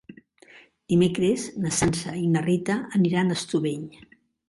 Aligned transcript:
Dimecres 0.93 1.45
na 1.67 1.73
Sança 1.81 2.17
i 2.23 2.25
na 2.39 2.45
Rita 2.49 2.81
aniran 3.01 3.33
a 3.37 3.41
Estubeny. 3.43 3.91